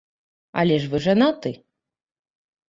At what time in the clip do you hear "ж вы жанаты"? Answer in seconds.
0.85-1.53